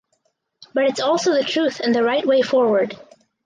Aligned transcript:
but 0.73 0.85
it’s 0.85 0.99
also 0.99 1.31
the 1.31 1.43
truth 1.43 1.79
and 1.79 1.93
the 1.93 2.01
right 2.01 2.25
way 2.25 2.41
forward. 2.41 2.97